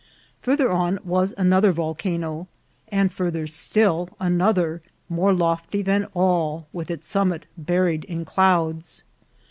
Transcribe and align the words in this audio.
Farther 0.41 0.71
on 0.71 0.97
was 1.03 1.31
an 1.33 1.53
other 1.53 1.71
volcano, 1.71 2.47
and 2.87 3.11
farther 3.11 3.45
still 3.45 4.09
another, 4.19 4.81
more 5.09 5.31
lofty 5.31 5.83
than 5.83 6.05
all, 6.15 6.65
with 6.73 6.89
its 6.89 7.07
summit 7.07 7.45
buried 7.55 8.05
in 8.05 8.25
clouds. 8.25 9.03